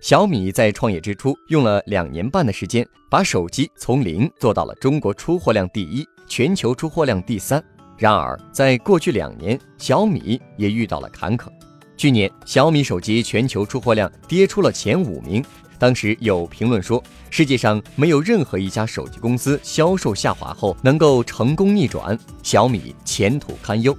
[0.00, 7.62] 小米在创业之初用了两年半的时间，把手机从零做到了中国出货量第一，全球出货量第三。
[7.96, 11.48] 然而，在过去两年，小米也遇到了坎坷。
[11.96, 15.44] 去年，小米手机全球出货量跌出了前五名。
[15.80, 23.96] 当时有评论说，世界上没有任何一家手机公司销售下滑后能够成功逆转，小米前途堪忧。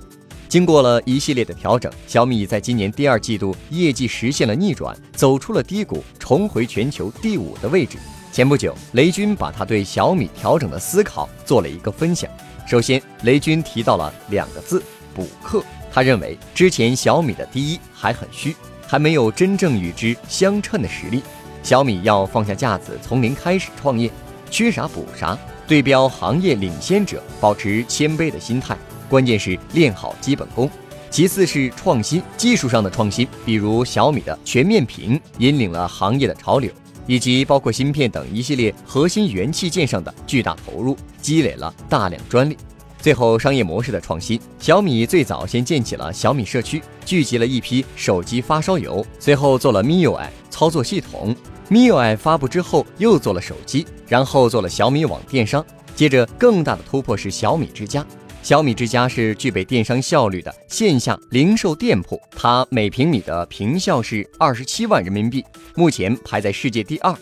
[0.50, 8.00] 经过了一系列的调整，小米在今年第二季度业绩实现了逆转，走出了低谷，重回全球第五的位置。
[8.32, 12.27] 前不久，雷军把他对小米调整的思考做了一个分享。
[12.65, 14.82] 首先，雷军提到了两个字：
[15.14, 15.64] 补课。
[15.91, 18.55] 他认为之前小米的第一还很虚，
[18.88, 21.21] 还没有真正与之相称的实力。
[21.61, 24.10] 小米要放下架子，从零开始创业，
[24.50, 28.75] 缺啥补啥，对标行业领先者，保持谦卑的心态。
[29.09, 30.69] 关键是练好基本功，
[31.09, 36.72] 其次是创新，技术上的创新，比如小米的全面屏引领了行业的潮流，
[37.08, 42.55] 以及包括芯片等一系列核心元器件上的巨大投入，积累了大量专利。
[43.01, 51.33] 最后，商业模式的创新，小米最早先建起了小米社区，聚集了一批手机发烧友，随后做了 MIUI 操作系统
[51.69, 58.05] ，MIUI 发布之后又做了手机，然后做了小米网电商，接着更大的突破是小米之家。
[58.41, 65.43] 小米之家是具备电商效率的线下零售店铺，它每平米的平效是二十七万人民币，
[65.75, 67.15] 目前排在世界第二。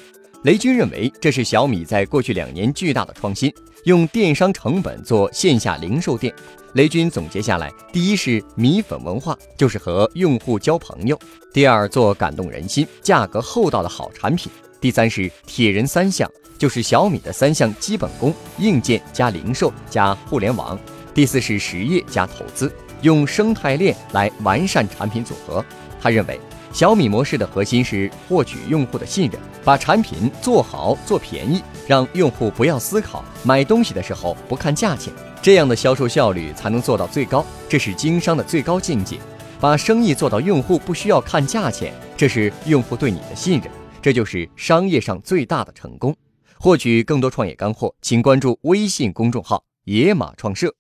[0.44, 3.52] 雷军认为，这是小米在过去两年巨大的创新，
[3.86, 6.34] 用电商成本做线下零售店。
[6.74, 11.18] 雷军总结下来，第一是米粉文化，就是和用户交朋友；
[11.52, 20.80] 第二做感动人心、价格厚道的好产品；第三是铁人三项，就是小米的三项基本功：硬件加零售加互联网。
[21.18, 25.66] 第四是实业加投资，用生态链来完善产品组合。
[26.00, 26.40] 他认为，
[26.72, 37.44] 小米模式的核心是获取用户的信任，把产品做好做便宜，让用户不要思考买东西的时候不看价钱，这样的销售效率才能做到最高。
[37.68, 39.18] 这是经商的最高境界，
[39.60, 43.72] 把生意做到用户不需要看价钱，这是用户对你的信任，
[44.04, 46.16] 这就是商业上最大的成功。
[46.60, 50.72] 获取更多创业干货，请关注微信公众号“野马创社”。